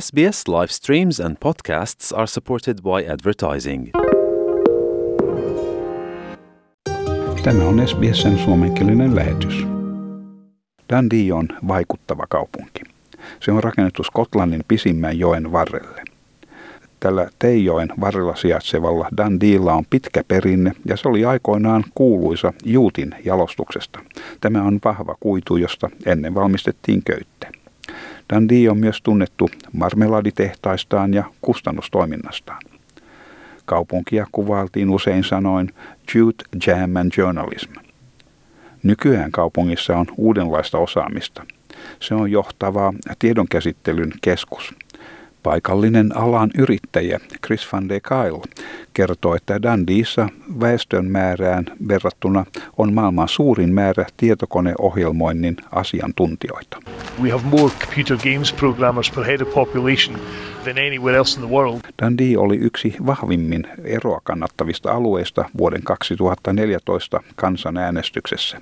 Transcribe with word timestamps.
SBS 0.00 0.48
live 0.48 0.66
streams 0.68 1.20
and 1.20 1.36
podcasts 1.40 2.12
are 2.12 2.26
supported 2.26 2.82
by 2.82 3.12
advertising. 3.12 3.90
Tämä 7.42 7.64
on 7.64 7.88
SBSn 7.88 8.38
suomenkielinen 8.38 9.16
lähetys. 9.16 9.66
Dundee 10.92 11.32
on 11.32 11.48
vaikuttava 11.68 12.26
kaupunki. 12.28 12.82
Se 13.40 13.52
on 13.52 13.64
rakennettu 13.64 14.04
Skotlannin 14.04 14.64
pisimmän 14.68 15.18
joen 15.18 15.52
varrelle. 15.52 16.02
Tällä 17.00 17.28
Teijoen 17.38 17.88
varrella 18.00 18.36
sijaitsevalla 18.36 19.08
Dundeella 19.16 19.72
on 19.72 19.84
pitkä 19.90 20.24
perinne 20.28 20.72
ja 20.84 20.96
se 20.96 21.08
oli 21.08 21.24
aikoinaan 21.24 21.84
kuuluisa 21.94 22.52
juutin 22.64 23.14
jalostuksesta. 23.24 24.00
Tämä 24.40 24.62
on 24.62 24.78
vahva 24.84 25.16
kuitu, 25.20 25.56
josta 25.56 25.90
ennen 26.06 26.34
valmistettiin 26.34 27.02
köyttä. 27.04 27.63
Dundee 28.32 28.70
on 28.70 28.78
myös 28.78 29.02
tunnettu 29.02 29.50
marmeladitehtaistaan 29.72 31.14
ja 31.14 31.24
kustannustoiminnastaan. 31.40 32.62
Kaupunkia 33.64 34.26
kuvailtiin 34.32 34.90
usein 34.90 35.24
sanoin 35.24 35.74
Jute, 36.14 36.44
Jam 36.66 36.96
and 36.96 37.12
Journalism. 37.16 37.72
Nykyään 38.82 39.30
kaupungissa 39.30 39.96
on 39.96 40.06
uudenlaista 40.16 40.78
osaamista. 40.78 41.46
Se 42.00 42.14
on 42.14 42.30
johtava 42.30 42.92
tiedonkäsittelyn 43.18 44.12
keskus– 44.22 44.74
Paikallinen 45.44 46.16
alan 46.16 46.50
yrittäjä 46.58 47.20
Chris 47.46 47.72
van 47.72 47.88
de 47.88 48.00
Kyle 48.00 48.42
kertoo, 48.94 49.34
että 49.34 49.62
Dundeessa 49.62 50.28
väestön 50.60 51.04
määrään 51.04 51.64
verrattuna 51.88 52.44
on 52.78 52.94
maailman 52.94 53.28
suurin 53.28 53.74
määrä 53.74 54.06
tietokoneohjelmoinnin 54.16 55.56
asiantuntijoita. 55.72 56.76
We 57.22 57.30
have 57.30 57.44
more 57.44 57.70
computer 57.84 58.16
games 58.16 58.52
programmers 58.52 59.10
per 59.10 59.24
head 59.24 59.40
of 59.40 59.54
population 59.54 60.20
than 60.64 60.78
anywhere 60.78 61.16
else 61.16 61.40
in 61.40 61.46
the 61.46 61.54
world. 61.54 61.80
Dundee 62.02 62.38
oli 62.38 62.56
yksi 62.56 62.96
vahvimmin 63.06 63.66
eroa 63.84 64.20
kannattavista 64.24 64.92
alueista 64.92 65.50
vuoden 65.58 65.82
2014 65.82 67.20
kansanäänestyksessä. 67.36 68.60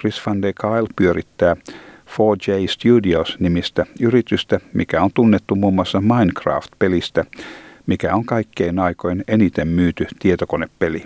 Chris 0.00 0.26
van 0.26 0.42
de 0.42 0.52
Kyle 0.52 0.88
pyörittää 0.96 1.56
4J 2.06 2.68
Studios-nimistä 2.68 3.86
yritystä, 4.00 4.60
mikä 4.72 5.02
on 5.02 5.10
tunnettu 5.14 5.54
muun 5.54 5.74
muassa 5.74 6.00
Minecraft-pelistä, 6.00 7.24
mikä 7.86 8.14
on 8.14 8.24
kaikkein 8.24 8.78
aikoin 8.78 9.24
eniten 9.28 9.68
myyty 9.68 10.06
tietokonepeli. 10.18 11.02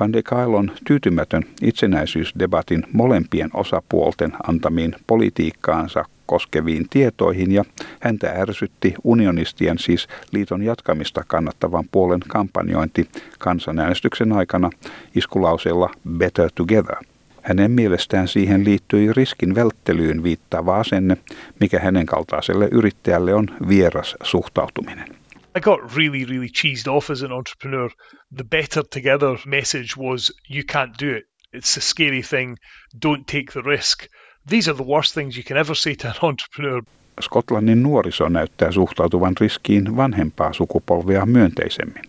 Van 0.00 0.12
de 0.12 0.22
Kail 0.22 0.54
on 0.54 0.72
tyytymätön 0.86 1.42
itsenäisyysdebatin 1.62 2.82
molempien 2.92 3.50
osapuolten 3.54 4.32
antamiin 4.48 4.94
politiikkaansa 5.06 6.04
koskeviin 6.26 6.86
tietoihin 6.90 7.52
ja 7.52 7.64
häntä 8.00 8.30
ärsytti 8.30 8.94
unionistien 9.04 9.78
siis 9.78 10.08
liiton 10.32 10.62
jatkamista 10.62 11.24
kannattavan 11.26 11.84
puolen 11.92 12.20
kampanjointi 12.28 13.08
kansanäänestyksen 13.38 14.32
aikana 14.32 14.70
iskulauseella 15.14 15.90
Better 16.18 16.50
Together– 16.54 16.96
hänen 17.44 17.70
mielestään 17.70 18.28
siihen 18.28 18.64
liittyi 18.64 19.12
riskin 19.12 19.54
välttelyyn 19.54 20.22
viittaava 20.22 20.76
asenne, 20.76 21.16
mikä 21.60 21.80
hänen 21.80 22.06
kaltaiselle 22.06 22.68
yrittäjälle 22.70 23.34
on 23.34 23.46
vieras 23.68 24.16
suhtautuminen. 24.22 25.23
I 25.56 25.60
got 25.60 25.96
really, 25.96 26.24
really 26.24 26.48
cheesed 26.48 26.88
off 26.88 27.10
as 27.10 27.22
an 27.22 27.32
entrepreneur. 27.32 27.88
The 28.36 28.44
better 28.44 28.82
together 28.82 29.36
message 29.46 29.96
was 29.96 30.32
you 30.48 30.64
can't 30.64 30.98
do 30.98 31.14
it. 31.16 31.24
It's 31.52 31.76
a 31.76 31.80
scary 31.80 32.22
thing. 32.22 32.58
Don't 32.98 33.26
take 33.26 33.52
the 33.52 33.62
risk. 33.62 34.08
These 34.50 34.68
are 34.68 34.76
the 34.76 34.82
worst 34.82 35.14
things 35.14 35.36
you 35.36 35.44
can 35.44 35.56
ever 35.56 35.74
say 35.74 35.94
to 35.94 36.08
an 36.08 36.14
entrepreneur. 36.22 36.82
Skotlannin 37.20 37.82
nuoriso 37.82 38.28
näyttää 38.28 38.72
suhtautuvan 38.72 39.34
riskiin 39.40 39.96
vanhempaa 39.96 40.52
sukupolvea 40.52 41.26
myönteisemmin. 41.26 42.04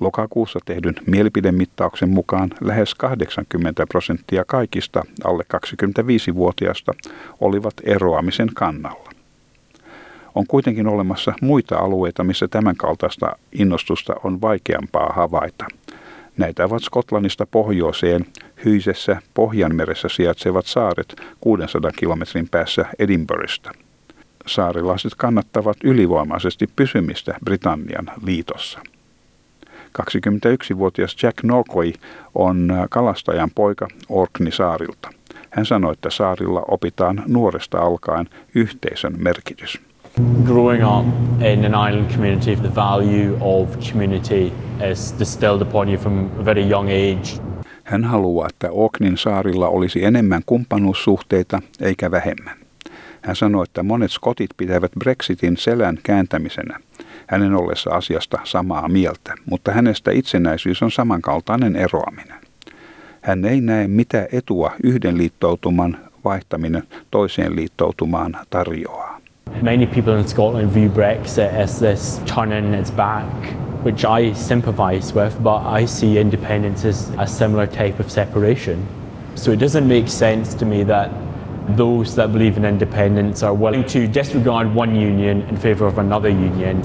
Lokakuussa 0.00 0.58
tehdyn 0.64 0.94
mielipidemittauksen 1.06 2.08
mukaan 2.08 2.50
lähes 2.60 2.94
80 2.94 3.86
prosenttia 3.86 4.44
kaikista 4.44 5.02
alle 5.24 5.44
25-vuotiaista 5.54 6.94
olivat 7.40 7.74
eroamisen 7.84 8.48
kannalla. 8.54 9.13
On 10.34 10.46
kuitenkin 10.46 10.86
olemassa 10.86 11.32
muita 11.40 11.78
alueita, 11.78 12.24
missä 12.24 12.48
tämänkaltaista 12.48 13.36
innostusta 13.52 14.14
on 14.24 14.40
vaikeampaa 14.40 15.12
havaita. 15.12 15.64
Näitä 16.36 16.64
ovat 16.64 16.82
Skotlannista 16.82 17.46
pohjoiseen 17.46 18.26
hyisessä 18.64 19.16
Pohjanmeressä 19.34 20.08
sijaitsevat 20.08 20.66
saaret 20.66 21.16
600 21.40 21.90
kilometrin 21.90 22.48
päässä 22.48 22.84
Edinburghista. 22.98 23.72
Saarilaiset 24.46 25.12
kannattavat 25.16 25.76
ylivoimaisesti 25.84 26.66
pysymistä 26.76 27.34
Britannian 27.44 28.10
liitossa. 28.24 28.80
21-vuotias 30.02 31.16
Jack 31.22 31.42
Norquay 31.42 31.92
on 32.34 32.70
äh, 32.70 32.86
kalastajan 32.90 33.50
poika 33.54 33.88
Orkney-saarilta. 34.08 35.10
Hän 35.50 35.66
sanoi, 35.66 35.92
että 35.92 36.10
saarilla 36.10 36.62
opitaan 36.68 37.22
nuoresta 37.26 37.78
alkaen 37.78 38.28
yhteisön 38.54 39.14
merkitys. 39.18 39.93
Growing 40.44 40.84
up 40.84 41.06
in 41.42 41.74
an 41.74 41.88
island 41.88 42.10
community, 42.10 42.56
the 42.56 42.74
value 42.74 43.36
of 43.40 43.78
community 43.92 44.52
is 44.92 45.14
distilled 45.18 45.62
upon 45.62 45.88
you 45.88 45.98
from 45.98 46.30
a 46.40 46.44
very 46.44 46.70
young 46.70 46.88
age. 46.88 47.42
Hän 47.84 48.04
haluaa, 48.04 48.48
että 48.48 48.70
Orkneyn 48.70 49.16
saarilla 49.16 49.68
olisi 49.68 50.04
enemmän 50.04 50.42
kumppanuussuhteita 50.46 51.62
eikä 51.80 52.10
vähemmän. 52.10 52.56
Hän 53.22 53.36
sanoi, 53.36 53.64
että 53.64 53.82
monet 53.82 54.12
skotit 54.12 54.50
pitävät 54.56 54.92
Brexitin 54.98 55.56
selän 55.56 55.98
kääntämisenä– 56.02 56.78
hänen 57.26 57.54
ollessa 57.54 57.90
asiasta 57.90 58.38
samaa 58.44 58.88
mieltä, 58.88 59.34
mutta 59.50 59.72
hänestä 59.72 60.10
itsenäisyys 60.10 60.82
on 60.82 60.90
samankaltainen 60.90 61.76
eroaminen. 61.76 62.40
Hän 63.20 63.44
ei 63.44 63.60
näe 63.60 63.88
mitä 63.88 64.28
etua 64.32 64.72
yhden 64.82 65.18
liittoutuman 65.18 65.98
vaihtaminen 66.24 66.82
toiseen 67.10 67.56
liittoutumaan 67.56 68.36
tarjoaa. 68.50 69.13
Many 69.62 69.86
people 69.86 70.14
in 70.18 70.26
Scotland 70.26 70.70
view 70.70 70.88
Brexit 70.88 71.52
as 71.52 71.80
this 71.80 72.20
turning 72.26 72.74
its 72.74 72.90
back, 72.90 73.54
which 73.84 74.04
I 74.04 74.32
sympathise 74.32 75.14
with, 75.14 75.42
but 75.42 75.62
I 75.64 75.86
see 75.86 76.18
independence 76.18 76.84
as 76.84 77.10
a 77.18 77.26
similar 77.26 77.66
type 77.66 78.00
of 78.00 78.10
separation. 78.10 78.86
So 79.34 79.52
it 79.52 79.60
doesn't 79.60 79.88
make 79.88 80.08
sense 80.08 80.56
to 80.56 80.66
me 80.66 80.84
that 80.84 81.10
those 81.76 82.14
that 82.16 82.32
believe 82.32 82.56
in 82.56 82.64
independence 82.64 83.46
are 83.46 83.54
willing 83.54 83.84
to 83.84 83.98
disregard 84.14 84.74
one 84.74 84.96
union 84.96 85.42
in 85.50 85.56
favour 85.56 85.86
of 85.86 85.98
another 85.98 86.30
union. 86.30 86.82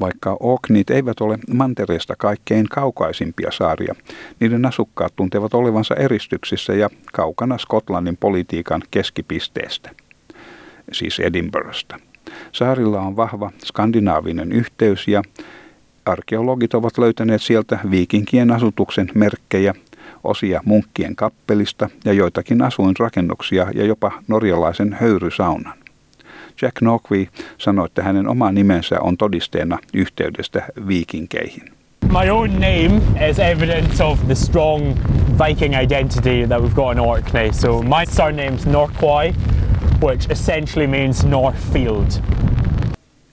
Vaikka 0.00 0.36
Orkneyt 0.40 0.90
eivät 0.90 1.20
ole 1.20 1.38
mantereesta 1.54 2.14
kaikkein 2.18 2.66
kaukaisimpia 2.70 3.50
saaria, 3.52 3.94
niiden 4.40 4.66
asukkaat 4.66 5.16
tuntevat 5.16 5.54
olevansa 5.54 5.94
eristyksissä 5.94 6.74
ja 6.74 6.90
kaukana 7.12 7.58
Skotlannin 7.58 8.16
politiikan 8.16 8.82
keskipisteestä, 8.90 9.90
siis 10.92 11.20
Edinburghsta. 11.20 11.98
Saarilla 12.52 13.00
on 13.00 13.16
vahva 13.16 13.50
skandinaavinen 13.64 14.52
yhteys 14.52 15.08
ja 15.08 15.22
arkeologit 16.06 16.74
ovat 16.74 16.98
löytäneet 16.98 17.42
sieltä 17.42 17.78
viikinkien 17.90 18.50
asutuksen 18.50 19.08
merkkejä, 19.14 19.74
osia 20.24 20.60
munkkien 20.64 21.16
kappelista 21.16 21.88
ja 22.04 22.12
joitakin 22.12 22.62
asuinrakennuksia 22.62 23.66
ja 23.74 23.84
jopa 23.84 24.12
norjalaisen 24.28 24.96
höyrysaunan. 25.00 25.78
Jack 26.62 26.80
Norquay 26.80 27.26
sanoi, 27.58 27.86
että 27.86 28.02
hänen 28.02 28.28
oma 28.28 28.52
nimensä 28.52 29.00
on 29.00 29.16
todisteena 29.16 29.78
yhteydestä 29.94 30.62
viikinkeihin. 30.88 31.62
My 32.12 32.30
own 32.30 32.52
name 32.52 33.00
is 33.30 33.38
evidence 33.38 34.04
of 34.04 34.26
the 34.26 34.34
strong 34.34 34.94
Viking 35.38 35.74
identity 35.74 36.46
that 36.46 36.62
we've 36.62 36.74
got 36.74 36.92
in 36.92 37.00
Orkney. 37.00 37.52
So 37.52 37.82
my 37.82 38.04
surname's 38.06 38.66
Norquay, 38.66 39.34
which 40.02 40.30
essentially 40.30 40.86
means 40.86 41.24
Northfield. 41.24 42.10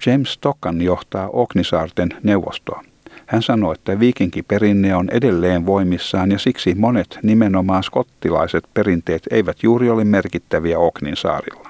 James 0.06 0.34
Stockan 0.34 0.82
johtaa 0.82 1.30
Oknisaarten 1.34 2.10
neuvostoa. 2.24 2.84
Hän 3.26 3.42
sanoi, 3.42 3.74
että 3.74 4.00
viikinkiperinne 4.00 4.96
on 4.96 5.10
edelleen 5.10 5.66
voimissaan 5.66 6.32
ja 6.32 6.40
siksi 6.40 6.76
monet 6.76 7.20
nimenomaan 7.24 7.84
skottilaiset 7.84 8.64
perinteet 8.74 9.24
eivät 9.32 9.64
juuri 9.64 9.90
ole 9.90 10.04
merkittäviä 10.04 10.80
Oknin 10.80 11.16
saarilla. 11.16 11.70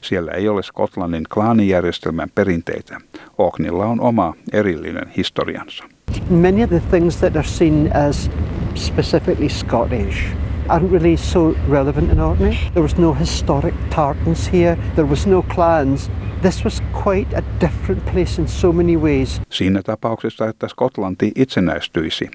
Siellä 0.00 0.32
ei 0.32 0.48
ole 0.48 0.62
Skotlannin 0.62 1.24
klaanijärjestelmän 1.34 2.28
perinteitä. 2.34 3.00
Orkneylla 3.38 3.86
on 3.86 4.00
oma 4.00 4.34
erillinen 4.52 5.08
historiansa. 5.16 5.84
Many 6.30 6.62
of 6.62 6.70
the 6.70 6.82
things 6.90 7.16
that 7.16 7.36
are 7.36 7.48
seen 7.48 7.90
as 8.08 8.30
specifically 8.74 9.48
Scottish 9.48 10.37
aren't 10.68 10.92
really 10.92 11.16
so 11.16 11.54
relevant 11.68 12.12
in 12.12 12.20
Orkney. 12.20 12.56
There 12.72 12.82
was 12.82 12.96
no 12.98 13.14
historic 13.14 13.74
tartans 13.90 14.52
here. 14.52 14.76
There 14.94 15.08
was 15.08 15.26
no 15.26 15.42
clans. 15.42 16.10
This 16.42 16.64
was 16.64 16.82
quite 17.04 17.36
a 17.36 17.42
different 17.60 18.04
place 18.12 18.42
in 18.42 18.48
so 18.48 18.72
many 18.72 18.96
ways. 18.96 19.40
Siinä 19.50 19.82
tapauksessa, 19.82 20.48
että 20.48 20.68
Skotlanti 20.68 21.32
itsenäistyisi, 21.34 22.30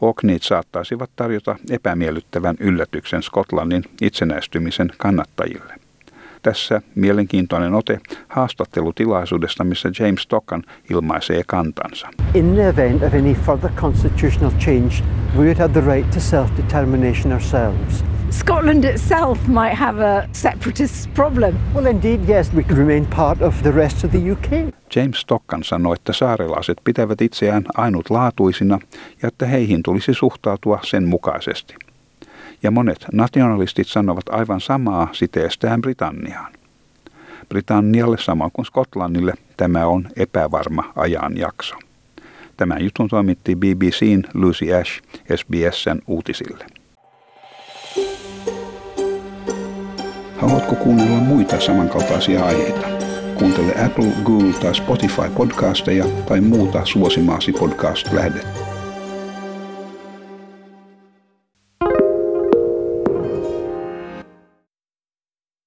Orkneyt 0.00 0.42
saattaisivat 0.42 1.10
tarjota 1.16 1.56
epämiellyttävän 1.70 2.56
yllätyksen 2.60 3.22
Skotlannin 3.22 3.84
itsenäistymisen 4.00 4.90
kannattajille. 4.96 5.87
Tässä 6.42 6.82
mielenkiintoinen 6.94 7.74
ote 7.74 8.00
haastattelutilaisuudesta, 8.28 9.64
missä 9.64 9.90
James 10.00 10.22
Stockan 10.22 10.62
ilmaisee 10.90 11.42
kantansa. 11.46 12.08
In 12.34 12.54
the 12.54 12.68
event 12.68 13.02
of 13.02 13.14
any 13.14 13.34
further 13.34 13.70
constitutional 13.70 14.52
change, 14.58 15.04
we 15.36 15.44
would 15.44 15.58
have 15.58 15.72
the 15.72 15.94
right 15.94 16.10
to 16.10 16.20
self-determination 16.20 17.32
ourselves. 17.32 18.04
Scotland 18.30 18.84
itself 18.84 19.46
might 19.46 19.74
have 19.74 20.00
a 20.00 20.28
separatist 20.32 21.14
problem. 21.14 21.54
Well, 21.74 21.86
indeed, 21.86 22.20
yes, 22.28 22.54
we 22.54 22.62
could 22.62 22.78
remain 22.78 23.06
part 23.06 23.42
of 23.42 23.62
the 23.62 23.72
rest 23.72 24.04
of 24.04 24.10
the 24.10 24.30
UK. 24.32 24.74
James 24.96 25.20
Stockan 25.20 25.64
sanoi, 25.64 25.94
että 25.94 26.12
saarelaiset 26.12 26.78
pitävät 26.84 27.20
itseään 27.20 27.64
ainutlaatuisina 27.74 28.78
ja 29.22 29.28
että 29.28 29.46
heihin 29.46 29.82
tulisi 29.82 30.14
suhtautua 30.14 30.78
sen 30.82 31.08
mukaisesti. 31.08 31.74
Ja 32.62 32.70
monet 32.70 33.06
nationalistit 33.12 33.88
sanovat 33.88 34.28
aivan 34.30 34.60
samaa 34.60 35.08
siteestään 35.12 35.80
Britanniaan. 35.80 36.52
Britannialle 37.48 38.16
sama 38.20 38.50
kuin 38.52 38.66
Skotlannille 38.66 39.34
tämä 39.56 39.86
on 39.86 40.08
epävarma 40.16 40.92
ajanjakso. 40.96 41.76
Tämän 42.56 42.84
jutun 42.84 43.08
toimitti 43.08 43.56
BBCn 43.56 44.22
Lucy 44.34 44.74
Ash 44.74 45.02
SBSn 45.36 45.98
uutisille. 46.06 46.66
Haluatko 50.36 50.74
kuunnella 50.74 51.18
muita 51.18 51.60
samankaltaisia 51.60 52.44
aiheita? 52.44 52.88
Kuuntele 53.34 53.84
Apple, 53.86 54.12
Google 54.24 54.52
tai 54.52 54.74
Spotify 54.74 55.30
podcasteja 55.36 56.04
tai 56.28 56.40
muuta 56.40 56.84
suosimaasi 56.84 57.52
podcast-lähdettä. 57.52 58.67